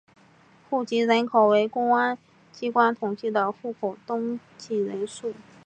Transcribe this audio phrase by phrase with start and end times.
[0.67, 2.17] 户籍人口为公安
[2.51, 5.35] 机关统计的户口登记人数。